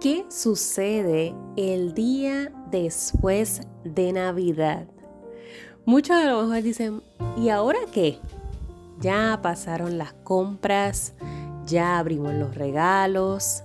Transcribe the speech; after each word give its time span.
¿Qué 0.00 0.24
sucede 0.30 1.34
el 1.56 1.92
día 1.92 2.50
después 2.70 3.60
de 3.84 4.14
Navidad? 4.14 4.86
Muchos 5.84 6.18
de 6.18 6.24
los 6.24 6.46
mejor 6.46 6.62
dicen, 6.62 7.02
¿y 7.36 7.50
ahora 7.50 7.80
qué? 7.92 8.18
Ya 8.98 9.38
pasaron 9.42 9.98
las 9.98 10.14
compras, 10.14 11.12
ya 11.66 11.98
abrimos 11.98 12.32
los 12.32 12.54
regalos, 12.54 13.62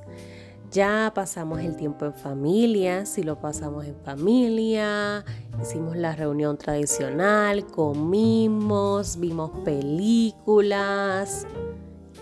ya 0.71 1.13
pasamos 1.15 1.61
el 1.61 1.77
tiempo 1.77 2.03
en 2.03 2.13
familia, 2.13 3.05
si 3.05 3.23
lo 3.23 3.39
pasamos 3.39 3.85
en 3.85 3.95
familia, 4.03 5.23
hicimos 5.61 5.95
la 5.95 6.17
reunión 6.17 6.57
tradicional, 6.57 7.65
comimos, 7.65 9.21
vimos 9.21 9.51
películas. 9.63 11.47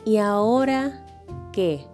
¿Y 0.06 0.18
ahora 0.18 1.04
qué? 1.52 1.88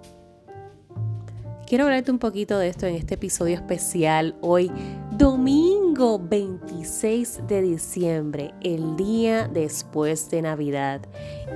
Quiero 1.69 1.83
hablarte 1.83 2.09
un 2.09 2.17
poquito 2.17 2.57
de 2.57 2.67
esto 2.67 2.87
en 2.87 2.95
este 2.95 3.13
episodio 3.13 3.53
especial 3.53 4.35
hoy, 4.41 4.71
domingo 5.11 6.17
26 6.17 7.41
de 7.47 7.61
diciembre, 7.61 8.55
el 8.61 8.95
día 8.95 9.47
después 9.47 10.31
de 10.31 10.41
Navidad. 10.41 11.01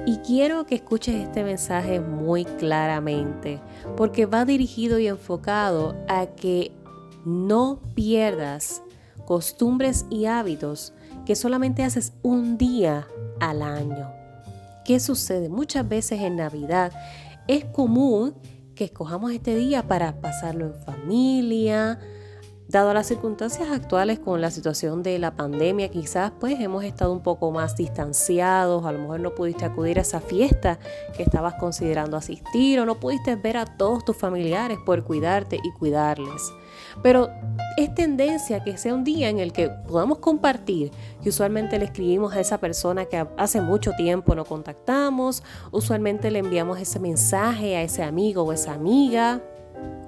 Y 0.05 0.18
quiero 0.18 0.68
que 0.68 0.76
escuches 0.76 1.16
este 1.16 1.44
mensaje 1.44 1.99
muy 1.99 2.45
claramente, 2.45 3.59
porque 3.98 4.27
va 4.27 4.45
dirigido 4.45 4.99
y 4.99 5.07
enfocado 5.07 5.95
a 6.07 6.27
que 6.27 6.71
no 7.26 7.80
pierdas 7.95 8.84
costumbres 9.26 10.05
y 10.12 10.26
hábitos 10.26 10.93
que 11.26 11.35
solamente 11.35 11.82
haces 11.82 12.13
un 12.21 12.59
día 12.59 13.07
al 13.40 13.63
año. 13.63 14.12
¿Qué 14.85 14.99
sucede? 14.99 15.49
Muchas 15.49 15.90
veces 15.90 16.21
en 16.21 16.35
Navidad 16.35 16.91
es 17.48 17.66
común 17.66 18.35
que 18.76 18.86
escojamos 18.86 19.32
este 19.32 19.55
día 19.55 19.88
para 19.88 20.22
pasarlo 20.22 20.68
en 20.68 20.76
familia. 20.76 22.00
Dado 22.67 22.94
las 22.94 23.08
circunstancias 23.08 23.70
actuales 23.70 24.20
con 24.20 24.40
la 24.40 24.49
situación 24.49 25.04
de 25.04 25.20
la 25.20 25.35
pandemia, 25.35 25.90
quizás 25.90 26.32
pues 26.40 26.60
hemos 26.60 26.84
estado 26.85 27.12
un 27.12 27.21
poco 27.21 27.51
más 27.51 27.76
distanciados, 27.76 28.85
a 28.85 28.91
lo 28.91 28.99
mejor 28.99 29.20
no 29.20 29.35
pudiste 29.35 29.65
acudir 29.65 29.99
a 29.99 30.01
esa 30.01 30.21
fiesta 30.21 30.79
que 31.15 31.23
estabas 31.23 31.55
considerando 31.55 32.15
asistir 32.15 32.79
o 32.79 32.85
no 32.85 32.99
pudiste 32.99 33.35
ver 33.35 33.57
a 33.57 33.65
todos 33.65 34.05
tus 34.05 34.15
familiares 34.15 34.77
por 34.85 35.04
cuidarte 35.04 35.60
y 35.62 35.71
cuidarles. 35.71 36.54
Pero 37.01 37.29
es 37.77 37.93
tendencia 37.93 38.63
que 38.63 38.77
sea 38.77 38.95
un 38.95 39.04
día 39.04 39.29
en 39.29 39.40
el 39.40 39.51
que 39.51 39.70
podamos 39.70 40.20
compartir, 40.20 40.91
que 41.21 41.29
usualmente 41.29 41.77
le 41.77 41.85
escribimos 41.85 42.34
a 42.34 42.40
esa 42.40 42.60
persona 42.60 43.05
que 43.05 43.27
hace 43.38 43.62
mucho 43.62 43.91
tiempo 43.91 44.35
no 44.35 44.45
contactamos, 44.45 45.43
usualmente 45.71 46.32
le 46.32 46.40
enviamos 46.40 46.79
ese 46.79 46.99
mensaje 46.99 47.76
a 47.76 47.82
ese 47.82 48.04
amigo 48.04 48.43
o 48.43 48.54
esa 48.54 48.73
amiga, 48.73 49.41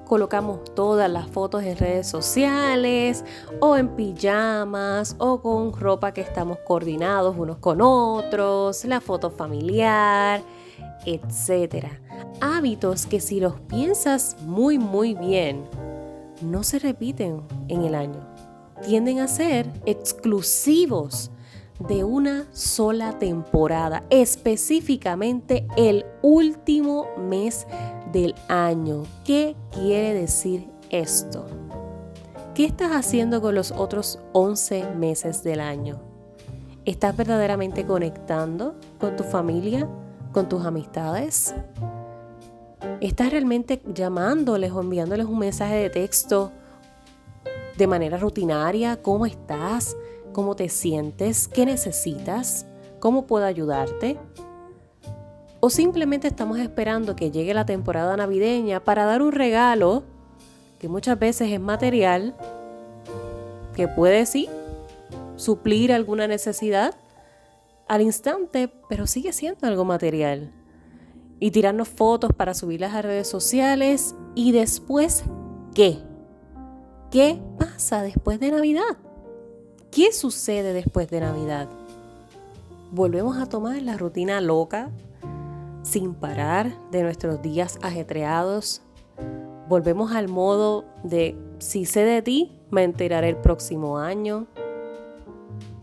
colocamos 0.05 0.63
todas 0.75 1.09
las 1.09 1.27
fotos 1.27 1.63
en 1.63 1.77
redes 1.77 2.07
sociales 2.07 3.25
o 3.59 3.75
en 3.75 3.89
pijamas 3.89 5.15
o 5.19 5.41
con 5.41 5.73
ropa 5.73 6.13
que 6.13 6.21
estamos 6.21 6.59
coordinados 6.59 7.35
unos 7.37 7.57
con 7.57 7.81
otros, 7.81 8.85
la 8.85 9.01
foto 9.01 9.31
familiar, 9.31 10.41
etc. 11.05 11.87
Hábitos 12.39 13.05
que 13.05 13.19
si 13.19 13.39
los 13.39 13.59
piensas 13.61 14.37
muy 14.41 14.77
muy 14.77 15.13
bien, 15.13 15.65
no 16.41 16.63
se 16.63 16.79
repiten 16.79 17.41
en 17.67 17.83
el 17.83 17.95
año. 17.95 18.25
Tienden 18.83 19.19
a 19.19 19.27
ser 19.27 19.67
exclusivos 19.85 21.31
de 21.79 22.03
una 22.03 22.45
sola 22.53 23.19
temporada, 23.19 24.03
específicamente 24.09 25.67
el 25.75 26.05
último 26.21 27.07
mes 27.17 27.67
del 28.21 28.33
año. 28.47 29.03
¿Qué 29.25 29.57
quiere 29.71 30.13
decir 30.13 30.69
esto? 30.89 31.45
¿Qué 32.53 32.63
estás 32.63 32.91
haciendo 32.91 33.41
con 33.41 33.55
los 33.55 33.73
otros 33.73 34.19
11 34.31 34.91
meses 34.91 35.43
del 35.43 35.59
año? 35.59 35.99
¿Estás 36.85 37.17
verdaderamente 37.17 37.85
conectando 37.85 38.75
con 38.99 39.17
tu 39.17 39.25
familia, 39.25 39.89
con 40.31 40.47
tus 40.47 40.65
amistades? 40.65 41.55
¿Estás 43.01 43.31
realmente 43.31 43.81
llamándoles 43.93 44.71
o 44.71 44.79
enviándoles 44.79 45.25
un 45.25 45.39
mensaje 45.39 45.75
de 45.75 45.89
texto 45.89 46.53
de 47.77 47.87
manera 47.87 48.17
rutinaria? 48.17 49.01
¿Cómo 49.01 49.25
estás? 49.25 49.97
¿Cómo 50.31 50.55
te 50.55 50.69
sientes? 50.69 51.49
¿Qué 51.49 51.65
necesitas? 51.65 52.65
¿Cómo 53.01 53.27
puedo 53.27 53.45
ayudarte? 53.45 54.17
¿O 55.65 55.71
simplemente 55.71 56.27
estamos 56.27 56.59
esperando 56.59 57.15
que 57.15 57.31
llegue 57.31 57.55
la 57.55 57.65
temporada 57.65 58.15
navideña 58.15 58.83
para 58.83 59.05
dar 59.05 59.23
un 59.23 59.31
regalo 59.31 60.03
que 60.77 60.87
muchas 60.87 61.17
veces 61.17 61.51
es 61.51 61.59
material, 61.59 62.35
que 63.75 63.87
puede 63.87 64.27
sí 64.27 64.47
suplir 65.37 65.91
alguna 65.91 66.27
necesidad 66.27 66.93
al 67.87 68.01
instante, 68.01 68.71
pero 68.89 69.07
sigue 69.07 69.33
siendo 69.33 69.65
algo 69.65 69.85
material? 69.85 70.51
y 71.39 71.49
tirarnos 71.49 71.89
fotos 71.89 72.31
para 72.31 72.53
subirlas 72.53 72.93
a 72.93 73.01
redes 73.01 73.27
sociales. 73.27 74.13
¿Y 74.35 74.51
después 74.51 75.23
qué? 75.73 75.97
¿Qué 77.09 77.41
pasa 77.57 78.03
después 78.03 78.39
de 78.39 78.51
Navidad? 78.51 78.97
¿Qué 79.89 80.13
sucede 80.13 80.73
después 80.73 81.09
de 81.09 81.21
Navidad? 81.21 81.67
Volvemos 82.91 83.39
a 83.39 83.47
tomar 83.47 83.81
la 83.81 83.97
rutina 83.97 84.39
loca, 84.41 84.91
sin 85.85 86.15
parar 86.15 86.75
de 86.89 87.03
nuestros 87.03 87.43
días 87.43 87.77
ajetreados. 87.83 88.81
Volvemos 89.69 90.13
al 90.13 90.27
modo 90.27 90.85
de 91.03 91.37
si 91.59 91.85
sé 91.85 92.03
de 92.03 92.23
ti, 92.23 92.59
me 92.71 92.83
enteraré 92.83 93.29
el 93.29 93.37
próximo 93.37 93.99
año. 93.99 94.47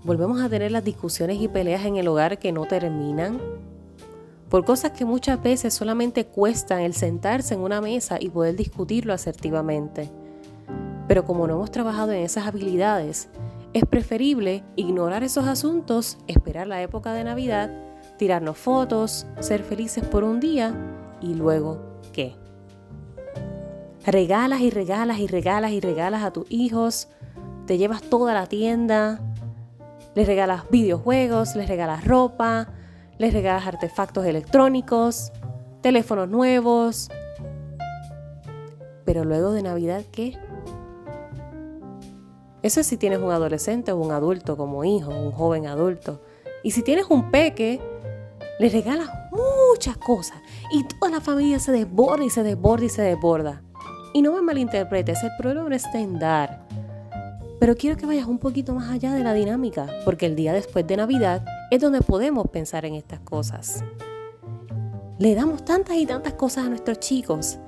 Volvemos 0.03 0.43
a 0.43 0.49
tener 0.49 0.73
las 0.73 0.83
discusiones 0.83 1.41
y 1.41 1.47
peleas 1.47 1.85
en 1.85 1.97
el 1.97 2.09
hogar 2.09 2.41
que 2.41 2.51
no 2.51 2.67
terminan 2.67 3.41
por 4.49 4.65
cosas 4.65 4.91
que 4.91 5.05
muchas 5.05 5.41
veces 5.41 5.73
solamente 5.73 6.27
cuestan 6.27 6.81
el 6.81 6.95
sentarse 6.95 7.55
en 7.55 7.61
una 7.61 7.81
mesa 7.81 8.19
y 8.21 8.29
poder 8.29 8.57
discutirlo 8.57 9.15
asertivamente. 9.15 10.11
Pero 11.07 11.25
como 11.25 11.47
no 11.47 11.55
hemos 11.55 11.71
trabajado 11.71 12.13
en 12.13 12.23
esas 12.23 12.47
habilidades, 12.47 13.31
es 13.73 13.85
preferible 13.87 14.65
ignorar 14.77 15.23
esos 15.23 15.47
asuntos, 15.47 16.19
esperar 16.27 16.67
la 16.67 16.83
época 16.83 17.15
de 17.15 17.25
Navidad, 17.25 17.92
tirarnos 18.23 18.57
fotos, 18.57 19.27
ser 19.41 19.65
felices 19.65 20.07
por 20.07 20.23
un 20.23 20.39
día 20.39 20.73
y 21.21 21.35
luego 21.35 21.81
¿qué? 22.13 22.37
Regalas 24.07 24.61
y 24.61 24.71
regalas 24.71 25.19
y 25.19 25.27
regalas 25.27 25.73
y 25.73 25.81
regalas 25.81 26.23
a 26.23 26.33
tus 26.33 26.49
hijos, 26.49 27.09
te 27.67 27.79
llevas 27.79 28.01
toda 28.01 28.33
la 28.33 28.47
tienda, 28.47 29.21
les 30.15 30.25
regalas 30.29 30.71
videojuegos, 30.71 31.57
les 31.57 31.67
regalas 31.67 32.05
ropa, 32.05 32.69
les 33.19 33.33
regalas 33.35 33.67
artefactos 33.67 34.25
electrónicos, 34.25 35.33
teléfonos 35.81 36.29
nuevos. 36.29 37.11
Pero 39.05 39.25
luego 39.25 39.51
de 39.51 39.65
Navidad, 39.65 40.05
¿qué? 40.13 40.39
Eso 42.63 42.79
es 42.79 42.87
si 42.87 42.97
tienes 42.97 43.19
un 43.19 43.33
adolescente 43.33 43.91
o 43.91 43.97
un 43.97 44.13
adulto 44.13 44.57
como 44.57 44.85
hijo, 44.85 45.11
un 45.11 45.33
joven 45.33 45.67
adulto. 45.67 46.23
Y 46.63 46.71
si 46.71 46.83
tienes 46.85 47.07
un 47.11 47.33
peque, 47.33 47.81
le 48.63 48.69
regalas 48.69 49.11
muchas 49.33 49.97
cosas. 49.97 50.37
Y 50.71 50.85
toda 50.85 51.11
la 51.11 51.21
familia 51.21 51.59
se 51.59 51.73
desborda 51.73 52.25
y 52.25 52.31
se 52.31 52.45
desborda 52.45 52.85
y 52.85 52.89
se 52.89 53.03
desborda. 53.03 53.61
Y 54.15 54.23
no 54.23 54.33
me 54.33 54.41
malinterpretes, 54.41 55.21
el 55.25 55.33
problema 55.37 55.75
está 55.75 55.99
en 55.99 56.21
dar. 56.21 56.65
Pero 57.59 57.75
quiero 57.77 57.97
que 57.97 58.07
vayas 58.07 58.27
un 58.27 58.39
poquito 58.39 58.73
más 58.73 58.89
allá 58.89 59.15
de 59.15 59.25
la 59.25 59.35
dinámica, 59.35 59.89
porque 60.05 60.27
el 60.27 60.37
día 60.37 60.53
después 60.53 60.87
de 60.87 60.97
Navidad 60.97 61.45
es 61.73 61.81
donde 61.81 62.03
podemos 62.03 62.49
pensar 62.51 62.85
en 62.85 62.95
estas 62.95 63.19
cosas. 63.21 63.83
Le 65.19 65.35
damos 65.35 65.65
tantas 65.65 65.97
y 65.97 66.07
tantas 66.07 66.35
cosas 66.35 66.67
a 66.67 66.69
nuestros 66.69 67.01
chicos 67.01 67.59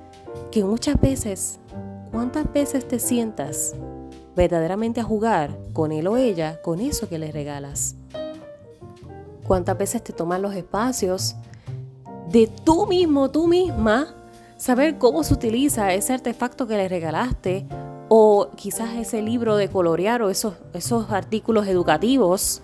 que 0.53 0.63
muchas 0.63 1.01
veces, 1.01 1.59
¿cuántas 2.13 2.53
veces 2.53 2.87
te 2.87 3.01
sientas 3.01 3.75
verdaderamente 4.37 5.01
a 5.01 5.05
jugar 5.05 5.59
con 5.73 5.91
él 5.91 6.07
o 6.07 6.17
ella 6.17 6.63
con 6.63 6.79
eso 6.79 7.09
que 7.09 7.19
les 7.19 7.33
regalas? 7.35 7.97
¿Cuántas 9.47 9.77
veces 9.79 10.03
te 10.03 10.13
toman 10.13 10.43
los 10.43 10.55
espacios 10.55 11.37
de 12.31 12.47
tú 12.47 12.87
mismo, 12.87 13.31
tú 13.31 13.47
misma, 13.47 14.15
saber 14.57 14.99
cómo 14.99 15.23
se 15.23 15.35
utiliza 15.35 15.93
ese 15.93 16.15
artefacto 16.15 16.67
que 16.67 16.77
le 16.77 16.89
regalaste 16.89 17.67
o 18.09 18.49
quizás 18.57 18.95
ese 18.95 19.23
libro 19.23 19.57
de 19.57 19.69
colorear 19.69 20.23
o 20.23 20.31
esos, 20.31 20.55
esos 20.73 21.11
artículos 21.11 21.67
educativos 21.67 22.63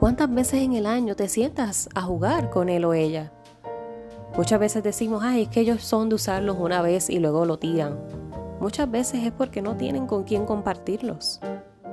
¿Cuántas 0.00 0.32
veces 0.32 0.62
en 0.62 0.72
el 0.72 0.86
año 0.86 1.14
te 1.14 1.28
sientas 1.28 1.90
a 1.94 2.00
jugar 2.00 2.48
con 2.48 2.70
él 2.70 2.86
o 2.86 2.94
ella? 2.94 3.30
Muchas 4.34 4.58
veces 4.58 4.82
decimos, 4.82 5.22
ay, 5.22 5.42
es 5.42 5.48
que 5.50 5.60
ellos 5.60 5.82
son 5.82 6.08
de 6.08 6.14
usarlos 6.14 6.56
una 6.58 6.80
vez 6.80 7.10
y 7.10 7.18
luego 7.18 7.44
lo 7.44 7.58
tiran. 7.58 8.00
Muchas 8.60 8.90
veces 8.90 9.24
es 9.24 9.32
porque 9.32 9.60
no 9.60 9.76
tienen 9.76 10.06
con 10.06 10.24
quién 10.24 10.46
compartirlos. 10.46 11.38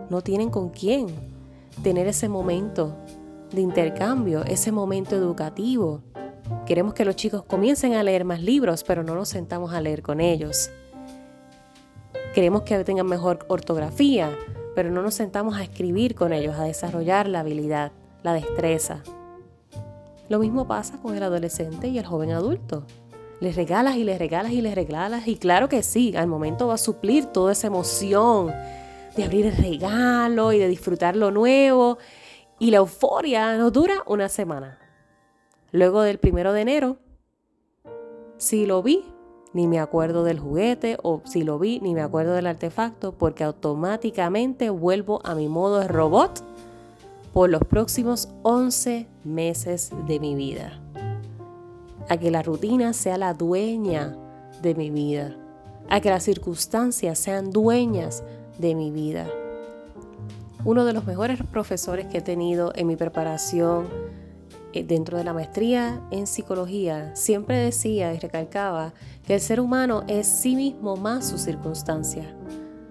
No 0.10 0.22
tienen 0.22 0.50
con 0.50 0.70
quién 0.70 1.08
tener 1.84 2.08
ese 2.08 2.30
momento 2.30 2.96
de 3.52 3.62
intercambio, 3.62 4.44
ese 4.46 4.72
momento 4.72 5.16
educativo. 5.16 6.02
Queremos 6.66 6.94
que 6.94 7.06
los 7.06 7.16
chicos 7.16 7.44
comiencen 7.44 7.94
a 7.94 8.04
leer 8.04 8.26
más 8.26 8.42
libros, 8.42 8.84
pero 8.84 9.04
no 9.04 9.16
nos 9.16 9.30
sentamos 9.30 9.74
a 9.74 9.82
leer 9.82 10.02
con 10.02 10.20
ellos. 10.20 10.70
Queremos 12.34 12.64
que 12.64 12.84
tengan 12.84 13.08
mejor 13.08 13.46
ortografía, 13.48 14.38
pero 14.76 14.92
no 14.92 15.02
nos 15.02 15.16
sentamos 15.16 15.58
a 15.58 15.64
escribir 15.64 16.16
con 16.16 16.34
ellos, 16.34 16.56
a 16.56 16.64
desarrollar 16.64 17.28
la 17.28 17.40
habilidad, 17.40 17.92
la 18.24 18.34
destreza. 18.34 19.02
Lo 20.30 20.40
mismo 20.40 20.68
pasa 20.68 20.98
con 21.02 21.16
el 21.16 21.24
adolescente 21.24 21.88
y 21.88 21.98
el 21.98 22.06
joven 22.06 22.32
adulto. 22.32 22.84
Les 23.40 23.56
regalas 23.56 23.96
y 23.96 24.04
les 24.04 24.20
regalas 24.20 24.52
y 24.52 24.62
les 24.62 24.76
regalas 24.76 25.28
y 25.28 25.38
claro 25.38 25.70
que 25.70 25.84
sí, 25.84 26.16
al 26.16 26.28
momento 26.28 26.68
va 26.68 26.74
a 26.74 26.80
suplir 26.80 27.26
toda 27.26 27.54
esa 27.54 27.68
emoción 27.68 28.52
de 29.16 29.24
abrir 29.24 29.46
el 29.46 29.56
regalo 29.56 30.52
y 30.54 30.60
de 30.60 30.68
disfrutar 30.68 31.16
lo 31.16 31.32
nuevo 31.32 31.98
y 32.59 32.71
la 32.71 32.77
euforia 32.77 33.57
no 33.57 33.71
dura 33.71 34.04
una 34.06 34.30
semana. 34.30 34.80
Luego 35.71 36.01
del 36.01 36.18
primero 36.18 36.54
de 36.54 36.62
enero, 36.62 36.98
si 38.38 38.65
lo 38.65 38.81
vi, 38.81 39.04
ni 39.54 39.68
me 39.68 39.80
acuerdo 39.80 40.24
del 40.24 40.39
juguete 40.39 40.98
o 41.01 41.21
si 41.25 41.44
lo 41.44 41.57
vi 41.57 41.80
ni 41.80 41.94
me 41.95 42.01
acuerdo 42.01 42.33
del 42.33 42.48
artefacto 42.48 43.13
porque 43.13 43.44
automáticamente 43.44 44.69
vuelvo 44.69 45.19
a 45.24 45.36
mi 45.36 45.48
modo 45.48 45.80
de 45.80 45.88
robot 45.88 46.44
por 47.33 47.50
los 47.50 47.62
próximos 47.62 48.30
11 48.44 49.07
meses 49.24 49.92
de 50.07 50.19
mi 50.19 50.36
vida. 50.36 50.80
A 52.10 52.18
que 52.18 52.31
la 52.31 52.42
rutina 52.42 52.94
sea 52.94 53.18
la 53.18 53.33
dueña 53.33 54.15
de 54.62 54.75
mi 54.75 54.89
vida. 54.89 55.36
A 55.89 56.01
que 56.01 56.10
las 56.10 56.24
circunstancias 56.24 57.19
sean 57.19 57.51
dueñas 57.51 58.24
de 58.57 58.75
mi 58.75 58.92
vida. 58.92 59.27
Uno 60.68 60.84
de 60.84 60.92
los 60.92 61.06
mejores 61.06 61.40
profesores 61.50 62.08
que 62.08 62.18
he 62.18 62.22
tenido 62.22 62.74
en 62.75 62.88
mi 62.88 62.98
preparación 62.98 63.88
eh, 64.74 64.84
dentro 64.84 65.18
de 65.18 65.24
la 65.24 65.31
maestría 65.31 66.02
en 66.12 66.28
psicología 66.28 67.16
siempre 67.16 67.56
decía 67.56 68.14
y 68.14 68.19
recalcaba 68.19 68.92
que 69.25 69.36
el 69.36 69.40
ser 69.40 69.62
humano 69.62 70.04
es 70.10 70.28
sí 70.28 70.58
mismo 70.58 70.98
más 70.98 71.25
su 71.25 71.38
circunstancia. 71.38 72.36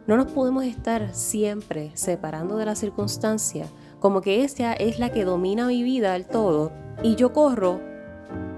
No 0.06 0.16
nos 0.16 0.32
podemos 0.32 0.64
estar 0.64 1.14
siempre 1.14 1.90
separando 1.92 2.56
de 2.56 2.64
la 2.64 2.76
circunstancia 2.76 3.66
como 4.00 4.22
que 4.22 4.42
esta 4.42 4.72
es 4.72 4.98
la 4.98 5.12
que 5.12 5.26
domina 5.26 5.66
mi 5.66 5.82
vida 5.82 6.14
del 6.14 6.24
todo 6.24 6.72
y 7.02 7.14
yo 7.16 7.34
corro 7.34 7.78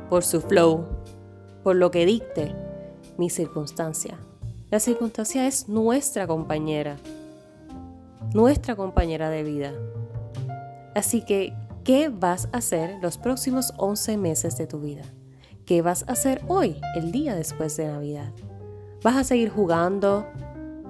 por 0.08 0.22
su 0.22 0.40
flow, 0.40 0.86
por 1.64 1.74
lo 1.74 1.90
que 1.90 2.06
dicte 2.06 2.54
mi 3.16 3.30
circunstancia. 3.30 4.16
La 4.70 4.78
circunstancia 4.78 5.48
es 5.48 5.68
nuestra 5.68 6.28
compañera, 6.28 6.98
nuestra 8.34 8.76
compañera 8.76 9.30
de 9.30 9.42
vida. 9.42 9.72
Así 10.94 11.22
que 11.22 11.54
¿Qué 11.88 12.10
vas 12.10 12.50
a 12.52 12.58
hacer 12.58 12.98
los 13.00 13.16
próximos 13.16 13.72
11 13.78 14.18
meses 14.18 14.58
de 14.58 14.66
tu 14.66 14.78
vida? 14.78 15.04
¿Qué 15.64 15.80
vas 15.80 16.04
a 16.06 16.12
hacer 16.12 16.42
hoy, 16.46 16.78
el 16.94 17.12
día 17.12 17.34
después 17.34 17.78
de 17.78 17.86
Navidad? 17.86 18.30
¿Vas 19.02 19.16
a 19.16 19.24
seguir 19.24 19.48
jugando 19.48 20.26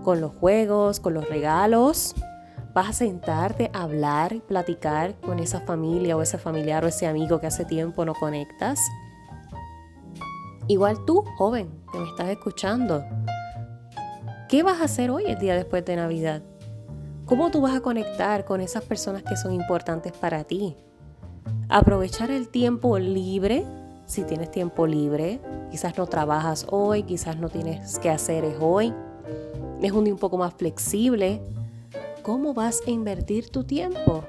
con 0.02 0.20
los 0.20 0.32
juegos, 0.32 0.98
con 0.98 1.14
los 1.14 1.28
regalos? 1.28 2.16
¿Vas 2.74 2.88
a 2.88 2.92
sentarte 2.94 3.70
a 3.72 3.82
hablar 3.82 4.32
y 4.32 4.40
platicar 4.40 5.14
con 5.20 5.38
esa 5.38 5.60
familia 5.60 6.16
o 6.16 6.22
ese 6.22 6.36
familiar 6.36 6.84
o 6.84 6.88
ese 6.88 7.06
amigo 7.06 7.40
que 7.40 7.46
hace 7.46 7.64
tiempo 7.64 8.04
no 8.04 8.14
conectas? 8.14 8.80
Igual 10.66 11.04
tú, 11.04 11.22
joven, 11.36 11.70
que 11.92 11.98
me 12.00 12.08
estás 12.08 12.28
escuchando. 12.30 13.04
¿Qué 14.48 14.64
vas 14.64 14.80
a 14.80 14.86
hacer 14.86 15.12
hoy, 15.12 15.26
el 15.28 15.38
día 15.38 15.54
después 15.54 15.84
de 15.84 15.94
Navidad? 15.94 16.42
¿Cómo 17.28 17.50
tú 17.50 17.60
vas 17.60 17.76
a 17.76 17.82
conectar 17.82 18.46
con 18.46 18.62
esas 18.62 18.82
personas 18.84 19.22
que 19.22 19.36
son 19.36 19.52
importantes 19.52 20.12
para 20.12 20.44
ti? 20.44 20.74
Aprovechar 21.68 22.30
el 22.30 22.48
tiempo 22.48 22.98
libre, 22.98 23.66
si 24.06 24.24
tienes 24.24 24.50
tiempo 24.50 24.86
libre, 24.86 25.38
quizás 25.70 25.98
no 25.98 26.06
trabajas 26.06 26.66
hoy, 26.70 27.02
quizás 27.02 27.36
no 27.36 27.50
tienes 27.50 27.98
que 27.98 28.08
hacer 28.08 28.56
hoy, 28.62 28.94
es 29.82 29.92
un 29.92 30.04
día 30.04 30.14
un 30.14 30.18
poco 30.18 30.38
más 30.38 30.54
flexible. 30.54 31.42
¿Cómo 32.22 32.54
vas 32.54 32.80
a 32.86 32.90
invertir 32.90 33.50
tu 33.50 33.62
tiempo? 33.62 34.24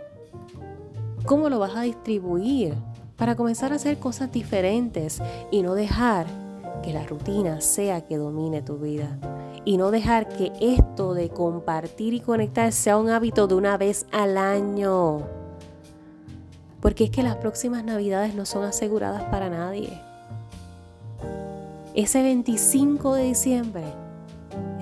¿Cómo 1.25 1.48
lo 1.48 1.57
vas 1.57 1.78
a 1.78 1.84
distribuir 1.84 2.74
para 3.16 3.38
comenzar 3.38 3.72
a 3.72 3.75
hacer 3.75 3.98
cosas 3.98 4.30
diferentes 4.30 5.22
y 5.52 5.62
no 5.62 5.74
dejar 5.74 6.28
que 6.84 6.92
la 6.92 7.06
rutina 7.06 7.62
sea 7.62 8.02
que 8.02 8.18
domine 8.18 8.62
tu 8.62 8.78
vida? 8.78 9.18
Y 9.69 9.77
no 9.77 9.92
dejar 9.92 10.27
que 10.27 10.51
esto 10.60 11.13
de 11.13 11.30
compartir 11.30 12.16
y 12.16 12.21
conectar 12.21 12.71
sea 12.71 12.98
un 12.98 13.12
hábito 13.12 13.45
de 13.45 13.54
una 13.54 13.77
vez 13.77 14.07
al 14.12 14.36
año. 14.36 15.27
Porque 16.81 17.04
es 17.04 17.12
que 17.12 17.21
las 17.21 17.36
próximas 17.36 17.83
navidades 17.83 18.33
no 18.33 18.48
son 18.48 18.63
aseguradas 18.63 19.25
para 19.25 19.48
nadie. 19.48 20.01
Ese 21.94 22.24
25 22.24 23.13
de 23.13 23.24
diciembre, 23.25 23.83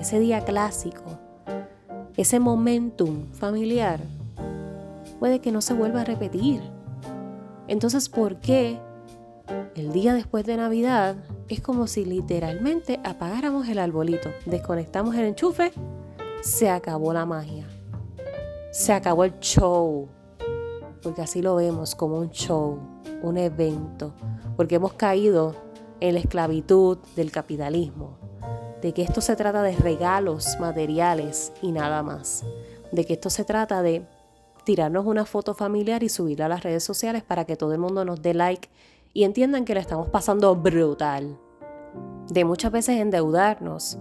ese 0.00 0.20
día 0.20 0.40
clásico, 0.46 1.04
ese 2.16 2.40
momentum 2.40 3.30
familiar, 3.32 4.00
puede 5.20 5.40
que 5.40 5.52
no 5.52 5.60
se 5.60 5.74
vuelva 5.74 6.00
a 6.00 6.04
repetir. 6.04 6.62
Entonces, 7.66 8.08
¿por 8.08 8.36
qué 8.36 8.80
el 9.74 9.92
día 9.92 10.14
después 10.14 10.44
de 10.44 10.56
Navidad 10.56 11.16
es 11.48 11.60
como 11.60 11.86
si 11.86 12.04
literalmente 12.04 13.00
apagáramos 13.04 13.68
el 13.68 13.78
arbolito, 13.78 14.30
desconectamos 14.46 15.14
el 15.14 15.24
enchufe, 15.24 15.72
se 16.40 16.68
acabó 16.70 17.12
la 17.12 17.26
magia. 17.26 17.66
Se 18.70 18.92
acabó 18.92 19.24
el 19.24 19.38
show. 19.40 20.08
Porque 21.02 21.22
así 21.22 21.42
lo 21.42 21.56
vemos 21.56 21.94
como 21.94 22.18
un 22.18 22.30
show, 22.30 22.78
un 23.22 23.38
evento. 23.38 24.14
Porque 24.56 24.76
hemos 24.76 24.92
caído 24.94 25.54
en 26.00 26.14
la 26.14 26.20
esclavitud 26.20 26.98
del 27.16 27.30
capitalismo. 27.30 28.18
De 28.82 28.92
que 28.92 29.02
esto 29.02 29.20
se 29.20 29.36
trata 29.36 29.62
de 29.62 29.76
regalos 29.76 30.56
materiales 30.60 31.52
y 31.62 31.72
nada 31.72 32.02
más. 32.02 32.44
De 32.92 33.04
que 33.04 33.14
esto 33.14 33.30
se 33.30 33.44
trata 33.44 33.82
de 33.82 34.06
tirarnos 34.64 35.06
una 35.06 35.24
foto 35.24 35.54
familiar 35.54 36.02
y 36.02 36.08
subirla 36.08 36.46
a 36.46 36.50
las 36.50 36.62
redes 36.62 36.84
sociales 36.84 37.22
para 37.22 37.44
que 37.46 37.56
todo 37.56 37.72
el 37.72 37.78
mundo 37.78 38.04
nos 38.04 38.20
dé 38.20 38.34
like 38.34 38.68
y 39.12 39.24
entiendan 39.24 39.64
que 39.64 39.74
le 39.74 39.80
estamos 39.80 40.08
pasando 40.08 40.54
brutal. 40.56 41.38
De 42.28 42.44
muchas 42.44 42.70
veces 42.70 43.00
endeudarnos, 43.00 43.98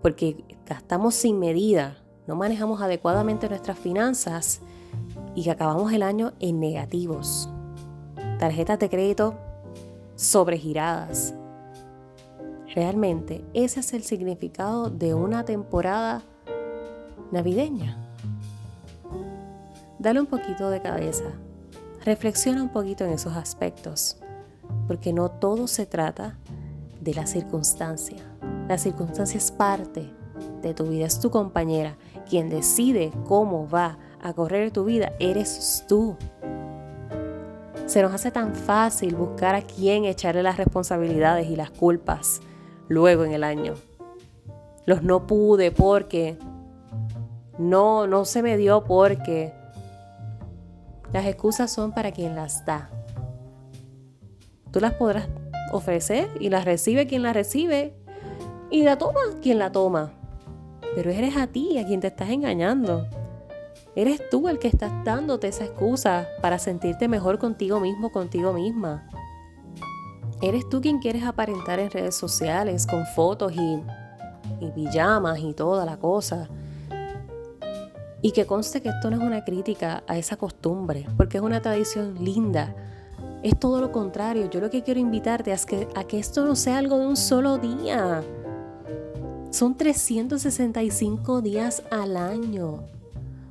porque 0.00 0.44
gastamos 0.66 1.14
sin 1.14 1.38
medida, 1.38 1.98
no 2.26 2.34
manejamos 2.34 2.80
adecuadamente 2.80 3.48
nuestras 3.48 3.78
finanzas 3.78 4.60
y 5.34 5.44
que 5.44 5.50
acabamos 5.50 5.92
el 5.92 6.02
año 6.02 6.32
en 6.40 6.60
negativos. 6.60 7.50
Tarjetas 8.38 8.78
de 8.78 8.88
crédito 8.88 9.34
sobregiradas. 10.16 11.34
Realmente 12.74 13.44
ese 13.52 13.80
es 13.80 13.92
el 13.92 14.02
significado 14.02 14.88
de 14.88 15.14
una 15.14 15.44
temporada 15.44 16.22
navideña. 17.30 17.98
Dale 19.98 20.20
un 20.20 20.26
poquito 20.26 20.70
de 20.70 20.80
cabeza. 20.80 21.24
Reflexiona 22.04 22.62
un 22.62 22.70
poquito 22.70 23.04
en 23.04 23.12
esos 23.12 23.36
aspectos 23.36 24.21
porque 24.92 25.14
no 25.14 25.30
todo 25.30 25.68
se 25.68 25.86
trata 25.86 26.36
de 27.00 27.14
la 27.14 27.26
circunstancia. 27.26 28.18
La 28.68 28.76
circunstancia 28.76 29.38
es 29.38 29.50
parte 29.50 30.10
de 30.60 30.74
tu 30.74 30.84
vida, 30.84 31.06
es 31.06 31.18
tu 31.18 31.30
compañera. 31.30 31.96
Quien 32.28 32.50
decide 32.50 33.10
cómo 33.26 33.66
va 33.66 33.96
a 34.20 34.34
correr 34.34 34.70
tu 34.70 34.84
vida 34.84 35.14
eres 35.18 35.86
tú. 35.88 36.14
Se 37.86 38.02
nos 38.02 38.12
hace 38.12 38.30
tan 38.30 38.54
fácil 38.54 39.16
buscar 39.16 39.54
a 39.54 39.62
quién 39.62 40.04
echarle 40.04 40.42
las 40.42 40.58
responsabilidades 40.58 41.48
y 41.48 41.56
las 41.56 41.70
culpas 41.70 42.42
luego 42.88 43.24
en 43.24 43.32
el 43.32 43.44
año. 43.44 43.72
Los 44.84 45.02
no 45.02 45.26
pude 45.26 45.70
porque, 45.70 46.36
no, 47.56 48.06
no 48.06 48.26
se 48.26 48.42
me 48.42 48.58
dio 48.58 48.84
porque. 48.84 49.54
Las 51.14 51.24
excusas 51.24 51.72
son 51.72 51.92
para 51.92 52.12
quien 52.12 52.36
las 52.36 52.66
da. 52.66 52.90
Tú 54.72 54.80
las 54.80 54.94
podrás 54.94 55.28
ofrecer 55.70 56.30
y 56.40 56.48
las 56.48 56.64
recibe 56.64 57.06
quien 57.06 57.22
las 57.22 57.34
recibe 57.34 57.94
y 58.70 58.82
la 58.82 58.96
toma 58.96 59.20
quien 59.42 59.58
la 59.58 59.70
toma. 59.70 60.12
Pero 60.94 61.10
eres 61.10 61.36
a 61.36 61.46
ti 61.46 61.78
a 61.78 61.86
quien 61.86 62.00
te 62.00 62.06
estás 62.06 62.30
engañando. 62.30 63.06
Eres 63.94 64.28
tú 64.30 64.48
el 64.48 64.58
que 64.58 64.68
estás 64.68 64.90
dándote 65.04 65.48
esa 65.48 65.64
excusa 65.64 66.26
para 66.40 66.58
sentirte 66.58 67.06
mejor 67.06 67.38
contigo 67.38 67.80
mismo, 67.80 68.10
contigo 68.10 68.54
misma. 68.54 69.06
Eres 70.40 70.66
tú 70.70 70.80
quien 70.80 70.98
quieres 70.98 71.24
aparentar 71.24 71.78
en 71.78 71.90
redes 71.90 72.16
sociales 72.16 72.86
con 72.86 73.04
fotos 73.06 73.52
y, 73.52 73.82
y 74.60 74.70
pijamas 74.70 75.38
y 75.40 75.52
toda 75.52 75.84
la 75.84 75.98
cosa. 75.98 76.48
Y 78.22 78.32
que 78.32 78.46
conste 78.46 78.80
que 78.80 78.88
esto 78.88 79.10
no 79.10 79.18
es 79.18 79.22
una 79.22 79.44
crítica 79.44 80.02
a 80.06 80.16
esa 80.16 80.36
costumbre, 80.36 81.06
porque 81.18 81.36
es 81.36 81.42
una 81.42 81.60
tradición 81.60 82.24
linda 82.24 82.74
es 83.42 83.58
todo 83.58 83.80
lo 83.80 83.92
contrario. 83.92 84.48
Yo 84.50 84.60
lo 84.60 84.70
que 84.70 84.82
quiero 84.82 85.00
invitarte 85.00 85.52
es 85.52 85.66
que, 85.66 85.88
a 85.94 86.04
que 86.04 86.18
esto 86.18 86.44
no 86.44 86.56
sea 86.56 86.78
algo 86.78 86.98
de 86.98 87.06
un 87.06 87.16
solo 87.16 87.58
día. 87.58 88.22
Son 89.50 89.76
365 89.76 91.42
días 91.42 91.82
al 91.90 92.16
año. 92.16 92.84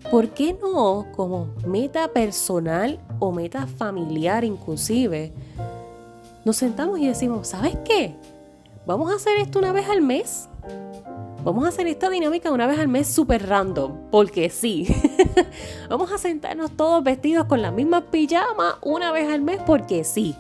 ¿Por 0.10 0.29
qué 0.29 0.57
no 0.60 1.05
como 1.15 1.50
meta 1.65 2.07
personal 2.07 3.00
o 3.19 3.31
meta 3.31 3.67
familiar 3.67 4.43
inclusive? 4.43 5.31
Nos 6.43 6.57
sentamos 6.57 7.00
y 7.00 7.07
decimos, 7.07 7.50
¿sabes 7.50 7.77
qué? 7.86 8.15
Vamos 8.88 9.12
a 9.12 9.15
hacer 9.15 9.38
esto 9.38 9.60
una 9.60 9.71
vez 9.71 9.88
al 9.88 10.01
mes. 10.01 10.50
Vamos 11.43 11.65
a 11.65 11.69
hacer 11.69 11.88
esta 11.88 12.07
dinámica 12.12 12.51
una 12.51 12.67
vez 12.67 12.77
al 12.77 12.88
mes 12.88 13.07
súper 13.07 13.48
random, 13.48 14.12
porque 14.12 14.51
sí. 14.51 14.88
Vamos 15.89 16.12
a 16.12 16.19
sentarnos 16.19 16.71
todos 16.77 17.03
vestidos 17.03 17.45
con 17.45 17.63
las 17.63 17.74
mismas 17.74 18.03
pijamas 18.12 18.75
una 18.83 19.12
vez 19.12 19.27
al 19.27 19.41
mes, 19.41 19.60
porque 19.65 20.03
sí. 20.03 20.36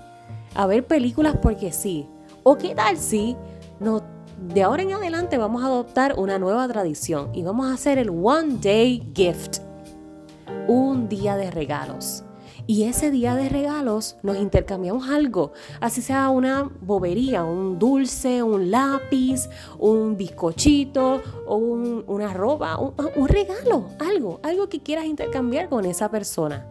A 0.53 0.67
ver 0.67 0.85
películas, 0.85 1.37
porque 1.41 1.71
sí. 1.71 2.07
¿O 2.43 2.55
qué 2.55 2.75
tal 2.75 2.97
si 2.97 3.35
no, 3.79 4.03
de 4.53 4.61
ahora 4.61 4.83
en 4.83 4.93
adelante 4.93 5.39
vamos 5.39 5.63
a 5.63 5.67
adoptar 5.67 6.19
una 6.19 6.37
nueva 6.37 6.67
tradición 6.67 7.29
y 7.33 7.41
vamos 7.41 7.67
a 7.67 7.73
hacer 7.73 7.97
el 7.97 8.09
One 8.09 8.59
Day 8.61 9.11
Gift? 9.15 9.57
Un 10.67 11.09
día 11.09 11.35
de 11.35 11.49
regalos. 11.49 12.23
Y 12.71 12.83
ese 12.83 13.11
día 13.11 13.35
de 13.35 13.49
regalos 13.49 14.15
nos 14.23 14.37
intercambiamos 14.37 15.09
algo, 15.09 15.51
así 15.81 16.01
sea 16.01 16.29
una 16.29 16.71
bobería, 16.79 17.43
un 17.43 17.77
dulce, 17.77 18.41
un 18.43 18.71
lápiz, 18.71 19.49
un 19.77 20.15
bizcochito 20.15 21.21
o 21.47 21.57
una 21.57 22.33
ropa, 22.33 22.77
un, 22.77 22.93
un 23.17 23.27
regalo, 23.27 23.89
algo, 23.99 24.39
algo 24.41 24.69
que 24.69 24.79
quieras 24.79 25.03
intercambiar 25.03 25.67
con 25.67 25.83
esa 25.83 26.09
persona. 26.09 26.65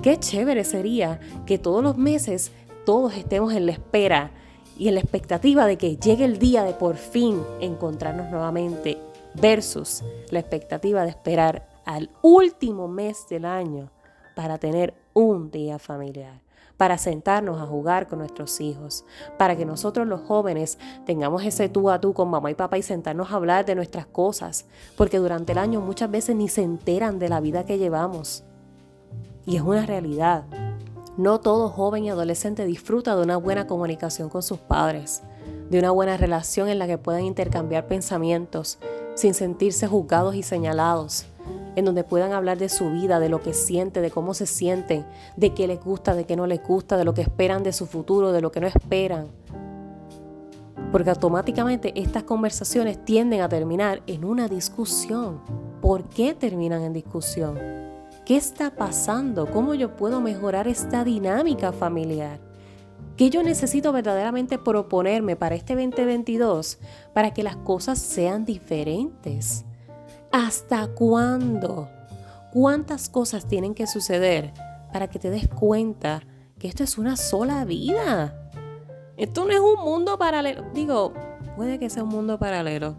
Qué 0.00 0.20
chévere 0.20 0.62
sería 0.62 1.18
que 1.46 1.58
todos 1.58 1.82
los 1.82 1.96
meses 1.96 2.52
todos 2.86 3.16
estemos 3.16 3.52
en 3.52 3.66
la 3.66 3.72
espera 3.72 4.30
y 4.78 4.86
en 4.86 4.94
la 4.94 5.00
expectativa 5.00 5.66
de 5.66 5.76
que 5.78 5.96
llegue 5.96 6.26
el 6.26 6.38
día 6.38 6.62
de 6.62 6.74
por 6.74 6.94
fin 6.94 7.42
encontrarnos 7.60 8.30
nuevamente 8.30 8.98
versus 9.34 10.04
la 10.30 10.38
expectativa 10.38 11.02
de 11.02 11.08
esperar 11.08 11.68
al 11.84 12.08
último 12.22 12.86
mes 12.86 13.26
del 13.28 13.46
año 13.46 13.90
para 14.36 14.56
tener 14.58 14.94
un 15.12 15.50
día 15.50 15.78
familiar, 15.78 16.40
para 16.76 16.98
sentarnos 16.98 17.60
a 17.60 17.66
jugar 17.66 18.06
con 18.08 18.20
nuestros 18.20 18.60
hijos, 18.60 19.04
para 19.38 19.56
que 19.56 19.64
nosotros 19.64 20.06
los 20.06 20.20
jóvenes 20.22 20.78
tengamos 21.04 21.44
ese 21.44 21.68
tú 21.68 21.90
a 21.90 22.00
tú 22.00 22.14
con 22.14 22.30
mamá 22.30 22.50
y 22.50 22.54
papá 22.54 22.78
y 22.78 22.82
sentarnos 22.82 23.30
a 23.30 23.36
hablar 23.36 23.66
de 23.66 23.74
nuestras 23.74 24.06
cosas, 24.06 24.66
porque 24.96 25.18
durante 25.18 25.52
el 25.52 25.58
año 25.58 25.80
muchas 25.80 26.10
veces 26.10 26.36
ni 26.36 26.48
se 26.48 26.62
enteran 26.62 27.18
de 27.18 27.28
la 27.28 27.40
vida 27.40 27.64
que 27.64 27.78
llevamos. 27.78 28.44
Y 29.46 29.56
es 29.56 29.62
una 29.62 29.84
realidad. 29.84 30.44
No 31.16 31.40
todo 31.40 31.68
joven 31.68 32.04
y 32.04 32.10
adolescente 32.10 32.64
disfruta 32.64 33.14
de 33.16 33.22
una 33.22 33.36
buena 33.36 33.66
comunicación 33.66 34.28
con 34.28 34.42
sus 34.42 34.58
padres, 34.58 35.22
de 35.68 35.78
una 35.78 35.90
buena 35.90 36.16
relación 36.16 36.68
en 36.68 36.78
la 36.78 36.86
que 36.86 36.98
puedan 36.98 37.24
intercambiar 37.24 37.86
pensamientos 37.86 38.78
sin 39.14 39.34
sentirse 39.34 39.86
juzgados 39.86 40.34
y 40.34 40.42
señalados, 40.42 41.26
en 41.76 41.84
donde 41.84 42.04
puedan 42.04 42.32
hablar 42.32 42.58
de 42.58 42.68
su 42.68 42.90
vida, 42.90 43.20
de 43.20 43.28
lo 43.28 43.40
que 43.40 43.54
siente, 43.54 44.00
de 44.00 44.10
cómo 44.10 44.34
se 44.34 44.46
sienten, 44.46 45.06
de 45.36 45.54
qué 45.54 45.66
les 45.66 45.80
gusta, 45.80 46.14
de 46.14 46.24
qué 46.24 46.36
no 46.36 46.46
les 46.46 46.62
gusta, 46.62 46.96
de 46.96 47.04
lo 47.04 47.14
que 47.14 47.22
esperan 47.22 47.62
de 47.62 47.72
su 47.72 47.86
futuro, 47.86 48.32
de 48.32 48.40
lo 48.40 48.50
que 48.50 48.60
no 48.60 48.66
esperan. 48.66 49.28
Porque 50.92 51.10
automáticamente 51.10 51.92
estas 52.00 52.24
conversaciones 52.24 53.04
tienden 53.04 53.42
a 53.42 53.48
terminar 53.48 54.02
en 54.06 54.24
una 54.24 54.48
discusión. 54.48 55.40
¿Por 55.80 56.08
qué 56.08 56.34
terminan 56.34 56.82
en 56.82 56.92
discusión? 56.92 57.58
¿Qué 58.24 58.36
está 58.36 58.74
pasando? 58.74 59.46
¿Cómo 59.50 59.74
yo 59.74 59.96
puedo 59.96 60.20
mejorar 60.20 60.68
esta 60.68 61.04
dinámica 61.04 61.72
familiar? 61.72 62.40
¿Qué 63.16 63.28
yo 63.28 63.42
necesito 63.42 63.92
verdaderamente 63.92 64.58
proponerme 64.58 65.36
para 65.36 65.54
este 65.54 65.74
2022 65.74 66.78
para 67.12 67.32
que 67.32 67.42
las 67.42 67.56
cosas 67.56 67.98
sean 67.98 68.44
diferentes? 68.44 69.64
¿Hasta 70.32 70.86
cuándo? 70.86 71.88
¿Cuántas 72.52 73.08
cosas 73.08 73.46
tienen 73.46 73.74
que 73.74 73.88
suceder 73.88 74.52
para 74.92 75.08
que 75.08 75.18
te 75.18 75.28
des 75.28 75.48
cuenta 75.48 76.22
que 76.58 76.68
esto 76.68 76.84
es 76.84 76.98
una 76.98 77.16
sola 77.16 77.64
vida? 77.64 78.50
Esto 79.16 79.44
no 79.44 79.52
es 79.52 79.58
un 79.58 79.84
mundo 79.84 80.18
paralelo. 80.18 80.64
Digo, 80.72 81.14
puede 81.56 81.80
que 81.80 81.90
sea 81.90 82.04
un 82.04 82.10
mundo 82.10 82.38
paralelo. 82.38 82.94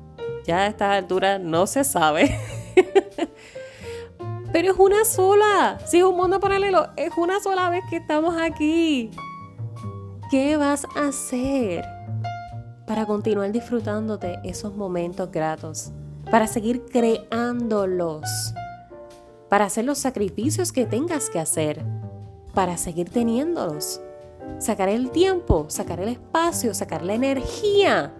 Ya 0.46 0.60
a 0.60 0.68
esta 0.68 0.92
altura 0.92 1.40
no 1.40 1.68
se 1.68 1.86
sabe. 1.86 2.38
Pero 4.52 4.74
es 4.74 4.78
una 4.78 5.06
sola. 5.06 5.78
Si 5.86 6.00
es 6.00 6.04
un 6.04 6.18
mundo 6.18 6.42
paralelo, 6.42 6.90
es 6.98 7.12
una 7.18 7.40
sola 7.40 7.70
vez 7.70 7.84
que 7.90 7.96
estamos 7.96 8.36
aquí. 8.42 9.10
¿Qué 10.30 10.58
vas 10.58 10.86
a 10.98 11.08
hacer 11.08 11.86
para 12.86 13.06
continuar 13.06 13.54
disfrutándote 13.54 14.40
esos 14.44 14.76
momentos 14.76 15.32
gratos? 15.32 15.94
Para 16.32 16.48
seguir 16.48 16.86
creándolos, 16.86 18.24
para 19.50 19.66
hacer 19.66 19.84
los 19.84 19.98
sacrificios 19.98 20.72
que 20.72 20.86
tengas 20.86 21.30
que 21.30 21.40
hacer, 21.40 21.84
para 22.54 22.78
seguir 22.78 23.10
teniéndolos. 23.10 24.02
Sacar 24.58 24.90
el 24.90 25.12
tiempo, 25.12 25.66
sacar 25.70 26.00
el 26.00 26.10
espacio, 26.10 26.74
sacar 26.74 27.04
la 27.04 27.14
energía. 27.14 28.14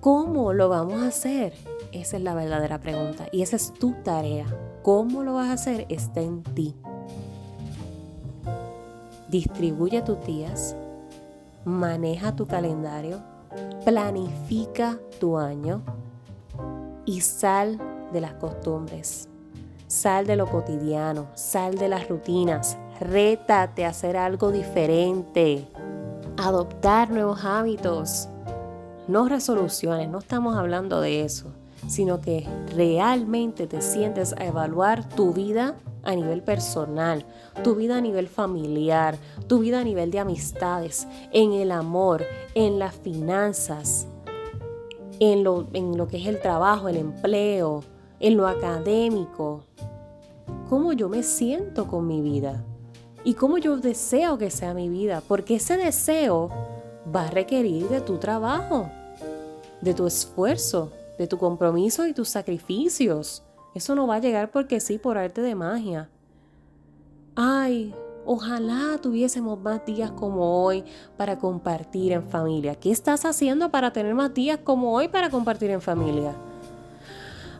¿Cómo 0.00 0.52
lo 0.52 0.68
vamos 0.68 1.02
a 1.02 1.08
hacer? 1.08 1.54
Esa 1.92 2.16
es 2.16 2.22
la 2.22 2.34
verdadera 2.34 2.80
pregunta 2.80 3.26
y 3.30 3.42
esa 3.42 3.56
es 3.56 3.72
tu 3.72 3.92
tarea. 4.02 4.46
¿Cómo 4.82 5.22
lo 5.22 5.34
vas 5.34 5.50
a 5.50 5.52
hacer? 5.52 5.86
Está 5.90 6.22
en 6.22 6.42
ti. 6.42 6.74
Distribuye 9.28 10.02
tus 10.02 10.24
días, 10.26 10.76
maneja 11.64 12.34
tu 12.34 12.46
calendario, 12.46 13.22
planifica 13.84 14.98
tu 15.20 15.38
año, 15.38 15.82
y 17.04 17.20
sal 17.20 17.78
de 18.12 18.20
las 18.20 18.34
costumbres. 18.34 19.28
Sal 19.86 20.26
de 20.26 20.36
lo 20.36 20.46
cotidiano, 20.46 21.26
sal 21.34 21.76
de 21.76 21.88
las 21.88 22.08
rutinas, 22.08 22.78
rétate 23.00 23.84
a 23.84 23.90
hacer 23.90 24.16
algo 24.16 24.50
diferente, 24.50 25.68
adoptar 26.38 27.10
nuevos 27.10 27.44
hábitos. 27.44 28.28
No 29.08 29.28
resoluciones, 29.28 30.08
no 30.08 30.18
estamos 30.18 30.56
hablando 30.56 31.00
de 31.00 31.22
eso, 31.22 31.52
sino 31.88 32.20
que 32.20 32.46
realmente 32.74 33.66
te 33.66 33.82
sientes 33.82 34.32
a 34.38 34.46
evaluar 34.46 35.06
tu 35.08 35.32
vida 35.32 35.74
a 36.04 36.14
nivel 36.14 36.42
personal, 36.42 37.24
tu 37.62 37.74
vida 37.74 37.98
a 37.98 38.00
nivel 38.00 38.28
familiar, 38.28 39.16
tu 39.46 39.58
vida 39.58 39.80
a 39.80 39.84
nivel 39.84 40.10
de 40.10 40.20
amistades, 40.20 41.06
en 41.32 41.52
el 41.52 41.70
amor, 41.70 42.24
en 42.54 42.78
las 42.78 42.94
finanzas, 42.94 44.08
en 45.30 45.44
lo, 45.44 45.68
en 45.72 45.96
lo 45.96 46.08
que 46.08 46.16
es 46.16 46.26
el 46.26 46.40
trabajo, 46.40 46.88
el 46.88 46.96
empleo, 46.96 47.84
en 48.18 48.36
lo 48.36 48.48
académico. 48.48 49.62
Cómo 50.68 50.92
yo 50.92 51.08
me 51.08 51.22
siento 51.22 51.86
con 51.86 52.08
mi 52.08 52.20
vida 52.20 52.64
y 53.22 53.34
cómo 53.34 53.58
yo 53.58 53.76
deseo 53.76 54.36
que 54.36 54.50
sea 54.50 54.74
mi 54.74 54.88
vida, 54.88 55.22
porque 55.28 55.56
ese 55.56 55.76
deseo 55.76 56.50
va 57.14 57.28
a 57.28 57.30
requerir 57.30 57.88
de 57.88 58.00
tu 58.00 58.18
trabajo, 58.18 58.90
de 59.80 59.94
tu 59.94 60.08
esfuerzo, 60.08 60.90
de 61.18 61.28
tu 61.28 61.38
compromiso 61.38 62.04
y 62.08 62.14
tus 62.14 62.28
sacrificios. 62.28 63.44
Eso 63.76 63.94
no 63.94 64.08
va 64.08 64.16
a 64.16 64.20
llegar 64.20 64.50
porque 64.50 64.80
sí, 64.80 64.98
por 64.98 65.18
arte 65.18 65.40
de 65.40 65.54
magia. 65.54 66.10
Ay, 67.36 67.94
Ojalá 68.24 68.98
tuviésemos 69.02 69.58
más 69.60 69.84
días 69.84 70.12
como 70.12 70.62
hoy 70.64 70.84
para 71.16 71.38
compartir 71.38 72.12
en 72.12 72.22
familia. 72.22 72.76
¿Qué 72.76 72.92
estás 72.92 73.24
haciendo 73.24 73.70
para 73.70 73.92
tener 73.92 74.14
más 74.14 74.32
días 74.32 74.60
como 74.62 74.92
hoy 74.92 75.08
para 75.08 75.28
compartir 75.28 75.70
en 75.70 75.80
familia? 75.80 76.32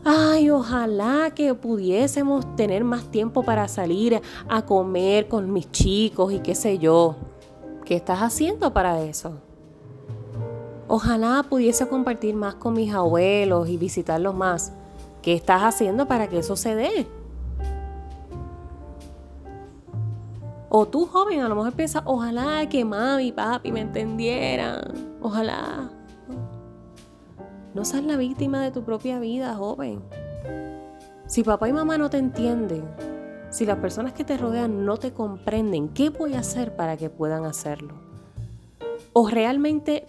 Ay, 0.05 0.51
ojalá 0.51 1.33
que 1.35 1.55
pudiésemos 1.55 2.57
tener 2.57 2.85
más 2.85 3.11
tiempo 3.11 3.43
para 3.43 3.67
salir 3.69 4.21
a 4.49 4.63
comer 4.63 5.29
con 5.29 5.53
mis 5.53 5.71
chicos 5.71 6.33
y 6.33 6.39
qué 6.39 6.55
sé 6.55 6.79
yo. 6.79 7.17
¿Qué 7.85 7.97
estás 7.97 8.21
haciendo 8.21 8.73
para 8.73 9.01
eso? 9.03 9.33
Ojalá 10.87 11.45
pudiese 11.49 11.89
compartir 11.89 12.35
más 12.35 12.55
con 12.55 12.75
mis 12.75 12.93
abuelos 12.93 13.69
y 13.69 13.77
visitarlos 13.77 14.35
más. 14.35 14.73
¿Qué 15.23 15.35
estás 15.35 15.63
haciendo 15.63 16.07
para 16.07 16.29
que 16.29 16.39
eso 16.39 16.55
se 16.55 16.75
dé? 16.75 17.07
O 20.75 20.87
tú 20.87 21.05
joven 21.05 21.41
a 21.41 21.51
lo 21.51 21.55
mejor 21.55 21.75
piensas, 21.75 22.03
ojalá 22.07 22.67
que 22.67 22.83
mami 22.83 23.31
papi 23.31 23.71
me 23.71 23.83
entendieran. 23.83 24.81
Ojalá. 25.21 25.91
No 27.75 27.85
seas 27.85 28.03
la 28.05 28.17
víctima 28.17 28.63
de 28.63 28.71
tu 28.71 28.83
propia 28.83 29.21
vida, 29.21 29.55
joven. 29.55 30.03
Si 31.27 31.43
papá 31.43 31.69
y 31.69 31.75
mamá 31.75 31.99
no 31.99 32.09
te 32.09 32.17
entienden, 32.17 32.85
si 33.51 33.67
las 33.67 33.81
personas 33.81 34.15
que 34.15 34.25
te 34.25 34.39
rodean 34.39 34.87
no 34.87 34.97
te 34.97 35.13
comprenden, 35.13 35.91
¿qué 35.91 36.09
voy 36.09 36.33
a 36.33 36.39
hacer 36.39 36.75
para 36.75 36.97
que 36.97 37.11
puedan 37.11 37.45
hacerlo? 37.45 37.93
O 39.13 39.29
realmente 39.29 40.09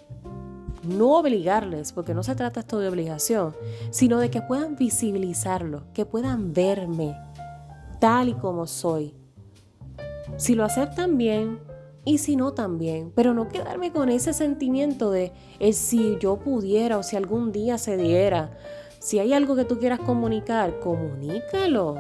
no 0.88 1.18
obligarles, 1.18 1.92
porque 1.92 2.14
no 2.14 2.24
se 2.24 2.36
trata 2.36 2.62
esto 2.62 2.80
de 2.80 2.88
obligación, 2.88 3.54
sino 3.90 4.18
de 4.18 4.32
que 4.32 4.42
puedan 4.42 4.78
visibilizarlo, 4.78 5.84
que 5.94 6.06
puedan 6.06 6.54
verme 6.54 7.18
tal 8.00 8.30
y 8.30 8.34
como 8.34 8.66
soy, 8.66 9.14
si 10.38 10.56
lo 10.56 10.64
aceptan 10.64 11.18
bien 11.18 11.60
y 12.06 12.18
si 12.18 12.36
no 12.36 12.54
también, 12.54 13.12
pero 13.16 13.34
no 13.34 13.48
quedarme 13.48 13.92
con 13.92 14.10
ese 14.10 14.34
sentimiento 14.34 15.12
de 15.12 15.32
el 15.60 15.74
si 15.74 16.18
yo 16.20 16.38
pudiera 16.38 16.98
o 16.98 17.04
si 17.04 17.16
algún 17.16 17.52
día 17.52 17.78
se 17.78 17.98
diera. 17.98 18.52
Si 19.00 19.20
hay 19.20 19.34
algo 19.34 19.56
que 19.56 19.66
tú 19.66 19.80
quieras 19.80 20.00
comunicar, 20.00 20.80
comunícalo. 20.80 21.96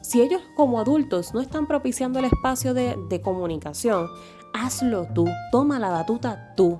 Si 0.00 0.22
ellos 0.22 0.42
como 0.56 0.78
adultos 0.78 1.34
no 1.34 1.40
están 1.40 1.66
propiciando 1.66 2.18
el 2.20 2.26
espacio 2.26 2.74
de, 2.74 2.96
de 3.08 3.20
comunicación, 3.20 4.06
hazlo 4.52 5.06
tú, 5.12 5.26
toma 5.50 5.78
la 5.78 5.90
batuta 5.90 6.54
tú. 6.56 6.78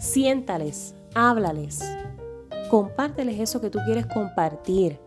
Siéntales, 0.00 0.94
háblales. 1.14 1.80
compárteles 2.70 3.40
eso 3.40 3.60
que 3.60 3.70
tú 3.70 3.78
quieres 3.84 4.06
compartir. 4.06 5.00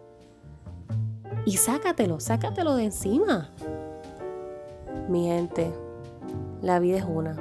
Y 1.45 1.57
sácatelo, 1.57 2.19
sácatelo 2.19 2.75
de 2.75 2.85
encima. 2.85 3.51
Mi 5.09 5.27
gente, 5.27 5.71
la 6.61 6.79
vida 6.79 6.97
es 6.97 7.05
una. 7.05 7.35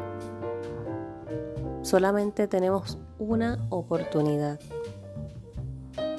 Solamente 1.83 2.49
tenemos 2.49 2.99
una 3.19 3.59
oportunidad. 3.71 4.59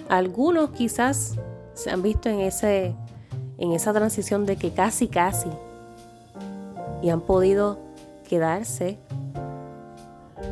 Algunos 0.09 0.71
quizás 0.71 1.35
se 1.73 1.89
han 1.89 2.01
visto 2.01 2.29
en, 2.29 2.41
ese, 2.41 2.95
en 3.57 3.71
esa 3.71 3.93
transición 3.93 4.45
de 4.45 4.57
que 4.57 4.71
casi, 4.71 5.07
casi, 5.07 5.49
y 7.01 7.09
han 7.09 7.21
podido 7.21 7.77
quedarse. 8.27 8.99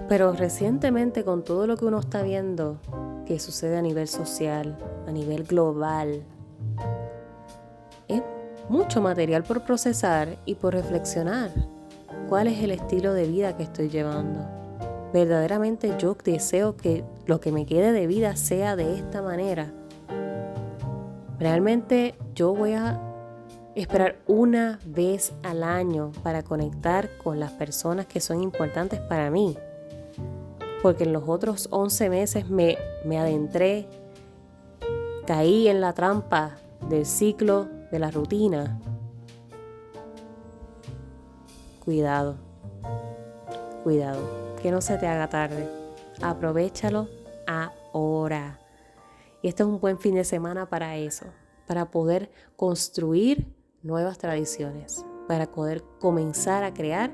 Pero 0.08 0.34
recientemente 0.34 1.24
con 1.24 1.44
todo 1.44 1.68
lo 1.68 1.78
que 1.78 1.86
uno 1.86 2.00
está 2.00 2.24
viendo 2.24 2.78
que 3.26 3.40
sucede 3.40 3.78
a 3.78 3.82
nivel 3.82 4.08
social, 4.08 4.78
a 5.08 5.12
nivel 5.12 5.44
global, 5.44 6.24
mucho 8.70 9.02
material 9.02 9.44
por 9.44 9.62
procesar 9.62 10.38
y 10.46 10.56
por 10.56 10.74
reflexionar. 10.74 11.52
¿Cuál 12.30 12.48
es 12.48 12.62
el 12.62 12.72
estilo 12.72 13.14
de 13.14 13.28
vida 13.28 13.58
que 13.58 13.64
estoy 13.64 13.90
llevando? 13.90 14.48
Verdaderamente 15.12 15.96
yo 15.98 16.16
deseo 16.24 16.78
que 16.78 17.04
lo 17.26 17.40
que 17.42 17.52
me 17.52 17.66
quede 17.66 17.92
de 17.92 18.06
vida 18.06 18.36
sea 18.36 18.76
de 18.76 18.96
esta 18.96 19.24
manera. 19.24 19.74
Realmente 21.40 22.14
yo 22.36 22.54
voy 22.54 22.74
a 22.74 23.02
esperar 23.74 24.18
una 24.28 24.80
vez 24.86 25.34
al 25.42 25.64
año 25.64 26.12
para 26.22 26.44
conectar 26.44 27.10
con 27.18 27.40
las 27.40 27.52
personas 27.52 28.06
que 28.06 28.20
son 28.20 28.44
importantes 28.44 29.00
para 29.00 29.32
mí. 29.32 29.58
Porque 30.84 31.06
en 31.06 31.14
los 31.14 31.28
otros 31.28 31.68
11 31.72 32.10
meses 32.10 32.50
me, 32.50 32.78
me 33.04 33.18
adentré, 33.18 33.88
caí 35.26 35.68
en 35.68 35.82
la 35.82 35.94
trampa 35.94 36.58
del 36.88 37.06
ciclo 37.06 37.79
de 37.92 38.00
la 38.00 38.12
rutina. 38.12 38.80
Cuidado, 41.84 42.36
cuidado, 43.84 44.22
que 44.62 44.72
no 44.72 44.82
se 44.82 44.98
te 44.98 45.08
haga 45.08 45.30
tarde. 45.30 45.68
Aprovechalo 46.22 47.08
ahora. 47.48 48.60
Y 49.42 49.48
este 49.48 49.64
es 49.64 49.70
un 49.70 49.80
buen 49.80 49.98
fin 49.98 50.16
de 50.16 50.24
semana 50.24 50.68
para 50.68 50.98
eso, 50.98 51.26
para 51.66 51.90
poder 51.90 52.32
construir 52.56 53.54
nuevas 53.82 54.18
tradiciones, 54.18 55.06
para 55.28 55.52
poder 55.52 55.84
comenzar 56.00 56.64
a 56.64 56.74
crear 56.74 57.12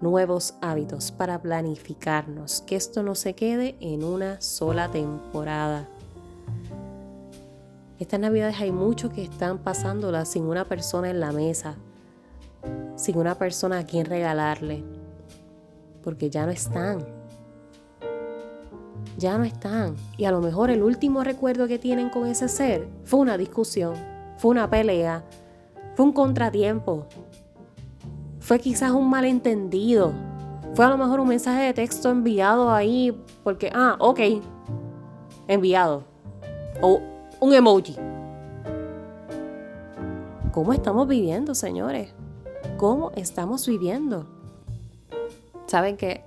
nuevos 0.00 0.54
hábitos, 0.60 1.12
para 1.12 1.40
planificarnos, 1.40 2.62
que 2.62 2.76
esto 2.76 3.02
no 3.02 3.14
se 3.14 3.34
quede 3.34 3.76
en 3.80 4.04
una 4.04 4.40
sola 4.40 4.90
temporada. 4.90 5.88
Estas 7.98 8.20
navidades 8.20 8.60
hay 8.60 8.72
muchos 8.72 9.10
que 9.10 9.22
están 9.22 9.56
pasándolas 9.56 10.28
sin 10.28 10.44
una 10.44 10.66
persona 10.66 11.08
en 11.08 11.18
la 11.18 11.32
mesa, 11.32 11.76
sin 12.94 13.16
una 13.16 13.36
persona 13.36 13.78
a 13.78 13.86
quien 13.86 14.04
regalarle, 14.04 14.84
porque 16.02 16.28
ya 16.28 16.44
no 16.44 16.52
están. 16.52 17.06
Ya 19.16 19.38
no 19.38 19.44
están. 19.44 19.96
Y 20.18 20.26
a 20.26 20.30
lo 20.30 20.42
mejor 20.42 20.68
el 20.68 20.82
último 20.82 21.24
recuerdo 21.24 21.66
que 21.66 21.78
tienen 21.78 22.10
con 22.10 22.26
ese 22.26 22.48
ser 22.48 22.86
fue 23.04 23.20
una 23.20 23.38
discusión, 23.38 23.94
fue 24.36 24.50
una 24.50 24.68
pelea, 24.68 25.24
fue 25.94 26.04
un 26.04 26.12
contratiempo. 26.12 27.06
Fue 28.40 28.58
quizás 28.58 28.90
un 28.90 29.08
malentendido. 29.08 30.12
Fue 30.74 30.84
a 30.84 30.90
lo 30.90 30.98
mejor 30.98 31.20
un 31.20 31.28
mensaje 31.28 31.62
de 31.62 31.72
texto 31.72 32.10
enviado 32.10 32.70
ahí 32.70 33.18
porque, 33.42 33.72
ah, 33.74 33.96
ok, 33.98 34.20
enviado. 35.48 36.04
O 36.82 37.00
un 37.40 37.54
emoji. 37.54 37.96
¿Cómo 40.52 40.72
estamos 40.72 41.06
viviendo, 41.06 41.54
señores? 41.54 42.12
¿Cómo 42.76 43.12
estamos 43.16 43.66
viviendo? 43.66 44.26
Saben 45.66 45.96
que 45.96 46.24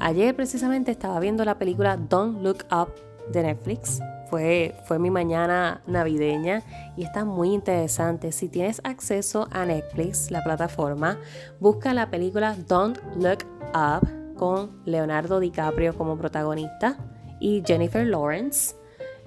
ayer 0.00 0.34
precisamente 0.36 0.90
estaba 0.90 1.18
viendo 1.20 1.44
la 1.44 1.58
película 1.58 1.96
Don't 1.96 2.42
Look 2.42 2.64
Up 2.70 2.88
de 3.32 3.42
Netflix 3.42 4.00
fue, 4.32 4.98
mi 4.98 5.10
mañana 5.10 5.82
navideña 5.86 6.62
y 6.96 7.04
está 7.04 7.26
muy 7.26 7.52
interesante. 7.52 8.32
Si 8.32 8.48
tienes 8.48 8.80
acceso 8.82 9.46
a 9.50 9.66
Netflix, 9.66 10.30
la 10.30 10.42
plataforma, 10.42 11.18
busca 11.60 11.92
la 11.92 12.08
película 12.08 12.56
Don't 12.66 12.98
Look 13.16 13.44
Up 13.74 14.08
con 14.38 14.80
Leonardo 14.86 15.38
DiCaprio 15.38 15.94
como 15.94 16.16
protagonista 16.16 16.96
y 17.40 17.62
Jennifer 17.66 18.06
Lawrence. 18.06 18.74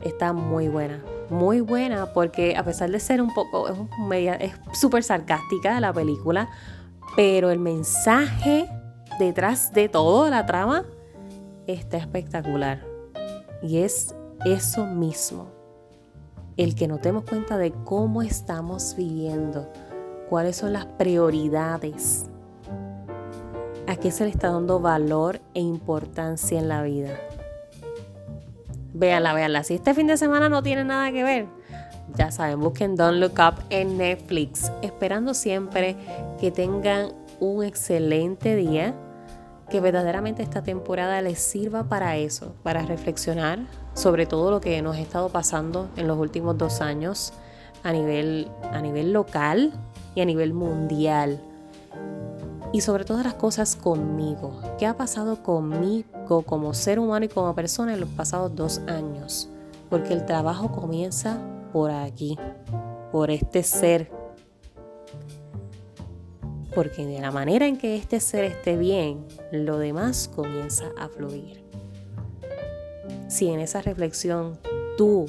Está 0.03 0.33
muy 0.33 0.69
buena, 0.69 1.03
muy 1.29 1.61
buena 1.61 2.13
porque 2.13 2.55
a 2.55 2.63
pesar 2.63 2.91
de 2.91 2.99
ser 2.99 3.21
un 3.21 3.33
poco, 3.33 3.67
es 4.39 4.51
súper 4.73 5.03
sarcástica 5.03 5.79
la 5.79 5.93
película, 5.93 6.49
pero 7.15 7.49
el 7.51 7.59
mensaje 7.59 8.69
detrás 9.19 9.73
de 9.73 9.89
todo 9.89 10.29
la 10.29 10.45
trama 10.45 10.85
está 11.67 11.97
espectacular. 11.97 12.83
Y 13.61 13.79
es 13.79 14.15
eso 14.45 14.85
mismo. 14.85 15.47
El 16.57 16.75
que 16.75 16.87
nos 16.87 17.01
demos 17.01 17.25
cuenta 17.25 17.57
de 17.57 17.71
cómo 17.71 18.21
estamos 18.21 18.95
viviendo, 18.95 19.69
cuáles 20.29 20.55
son 20.57 20.73
las 20.73 20.85
prioridades, 20.85 22.25
a 23.87 23.95
qué 23.97 24.11
se 24.11 24.23
le 24.23 24.29
está 24.29 24.51
dando 24.51 24.79
valor 24.79 25.41
e 25.53 25.59
importancia 25.59 26.59
en 26.59 26.69
la 26.69 26.81
vida. 26.83 27.19
Véanla, 28.97 29.33
véanla. 29.33 29.63
Si 29.65 29.73
este 29.73 29.93
fin 29.93 30.07
de 30.07 30.15
semana 30.15 30.47
no 30.47 30.63
tiene 30.63 30.85
nada 30.85 31.11
que 31.11 31.21
ver, 31.21 31.47
ya 32.15 32.31
saben, 32.31 32.61
busquen 32.61 32.95
Don't 32.95 33.19
Look 33.19 33.33
Up 33.33 33.61
en 33.69 33.97
Netflix. 33.97 34.71
Esperando 34.81 35.33
siempre 35.33 35.97
que 36.39 36.49
tengan 36.49 37.09
un 37.41 37.65
excelente 37.65 38.55
día, 38.55 38.95
que 39.69 39.81
verdaderamente 39.81 40.43
esta 40.43 40.63
temporada 40.63 41.21
les 41.21 41.39
sirva 41.39 41.89
para 41.89 42.15
eso, 42.15 42.55
para 42.63 42.83
reflexionar 42.83 43.59
sobre 43.95 44.25
todo 44.27 44.49
lo 44.49 44.61
que 44.61 44.81
nos 44.81 44.95
ha 44.95 45.01
estado 45.01 45.27
pasando 45.27 45.89
en 45.97 46.07
los 46.07 46.17
últimos 46.17 46.57
dos 46.57 46.79
años 46.79 47.33
a 47.83 47.91
nivel, 47.91 48.47
a 48.71 48.79
nivel 48.79 49.11
local 49.11 49.73
y 50.15 50.21
a 50.21 50.25
nivel 50.25 50.53
mundial. 50.53 51.41
Y 52.71 52.81
sobre 52.81 53.05
todas 53.05 53.23
las 53.23 53.35
cosas 53.35 53.75
conmigo. 53.75 54.59
¿Qué 54.77 54.85
ha 54.85 54.97
pasado 54.97 55.41
conmigo 55.43 56.41
como 56.43 56.73
ser 56.73 56.99
humano 56.99 57.25
y 57.25 57.29
como 57.29 57.53
persona 57.55 57.93
en 57.93 58.01
los 58.01 58.09
pasados 58.09 58.55
dos 58.55 58.79
años? 58.87 59.49
Porque 59.89 60.13
el 60.13 60.25
trabajo 60.25 60.71
comienza 60.71 61.39
por 61.71 61.91
aquí, 61.91 62.37
por 63.11 63.31
este 63.31 63.63
ser. 63.63 64.11
Porque 66.73 67.05
de 67.05 67.21
la 67.21 67.31
manera 67.31 67.67
en 67.67 67.77
que 67.77 67.95
este 67.95 68.19
ser 68.19 68.43
esté 68.43 68.75
bien, 68.75 69.25
lo 69.51 69.77
demás 69.77 70.29
comienza 70.35 70.85
a 70.97 71.07
fluir. 71.07 71.63
Si 73.27 73.47
en 73.47 73.59
esa 73.59 73.81
reflexión 73.81 74.59
tú 74.97 75.25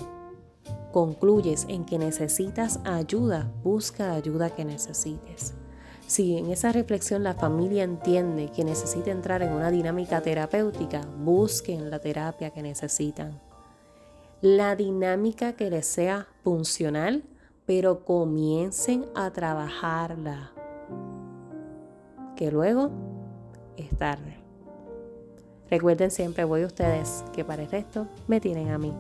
concluyes 0.93 1.67
en 1.69 1.85
que 1.85 1.99
necesitas 1.99 2.81
ayuda, 2.85 3.53
busca 3.63 4.13
ayuda 4.13 4.51
que 4.51 4.65
necesites. 4.65 5.55
Si 6.07 6.39
en 6.39 6.51
esa 6.51 6.71
reflexión 6.71 7.25
la 7.25 7.35
familia 7.35 7.83
entiende 7.83 8.51
que 8.53 8.65
necesita 8.65 9.11
entrar 9.11 9.43
en 9.43 9.53
una 9.53 9.73
dinámica 9.73 10.21
terapéutica, 10.21 11.01
busquen 11.19 11.91
la 11.91 11.99
terapia 11.99 12.51
que 12.51 12.63
necesitan. 12.63 13.41
La 14.41 14.77
dinámica 14.77 15.55
que 15.55 15.69
les 15.69 15.87
sea 15.87 16.29
funcional, 16.45 17.25
pero 17.65 18.05
comiencen 18.05 19.07
a 19.17 19.33
trabajarla. 19.33 20.53
Que 22.37 22.53
luego 22.53 22.91
es 23.77 23.91
tarde. 23.99 24.37
Recuerden 25.69 26.13
siempre, 26.13 26.45
voy 26.45 26.63
a 26.63 26.67
ustedes, 26.67 27.25
que 27.33 27.45
para 27.45 27.65
el 27.65 27.71
resto 27.71 28.07
me 28.29 28.41
tienen 28.41 28.71
a 28.71 28.79
mí. 28.79 28.95